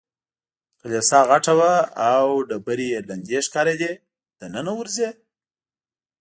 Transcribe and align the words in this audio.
کلیسا 0.79 1.19
غټه 1.29 1.53
وه 1.59 1.73
او 2.11 2.25
ډبرې 2.49 2.87
یې 2.93 2.99
لندې 3.09 3.37
ښکارېدې، 3.45 3.91
دننه 4.39 4.71
ورځې؟ 4.79 5.09